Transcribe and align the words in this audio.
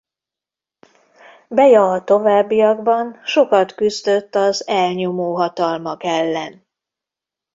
Beja 1.47 1.91
a 1.91 2.03
továbbiakban 2.03 3.21
sokat 3.25 3.73
küzdött 3.75 4.35
az 4.35 4.67
elnyomó 4.67 5.35
hatalmak 5.35 6.03
ellen. 6.03 6.65